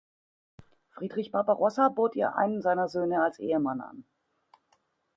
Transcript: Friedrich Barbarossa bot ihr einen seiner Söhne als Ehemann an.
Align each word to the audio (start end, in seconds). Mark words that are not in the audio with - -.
Friedrich 0.95 1.29
Barbarossa 1.31 1.89
bot 1.91 2.15
ihr 2.15 2.35
einen 2.35 2.63
seiner 2.63 2.87
Söhne 2.87 3.21
als 3.23 3.37
Ehemann 3.37 3.81
an. 3.81 4.03